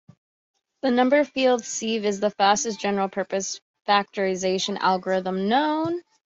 The 0.81 0.89
number 0.89 1.23
field 1.23 1.63
sieve 1.63 2.05
is 2.05 2.19
the 2.19 2.31
fastest 2.31 2.79
general-purpose 2.79 3.61
factorization 3.87 4.79
algorithm 4.79 5.47
known. 5.47 6.01